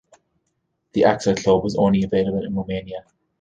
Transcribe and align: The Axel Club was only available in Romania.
The 0.93 1.03
Axel 1.03 1.35
Club 1.35 1.63
was 1.63 1.75
only 1.75 2.01
available 2.01 2.43
in 2.43 2.55
Romania. 2.55 3.05